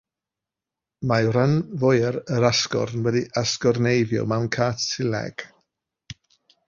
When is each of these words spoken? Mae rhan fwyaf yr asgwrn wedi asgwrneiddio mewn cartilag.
Mae 1.11 1.27
rhan 1.35 1.53
fwyaf 1.83 2.17
yr 2.37 2.47
asgwrn 2.49 3.05
wedi 3.09 3.21
asgwrneiddio 3.43 4.25
mewn 4.33 4.51
cartilag. 4.57 5.45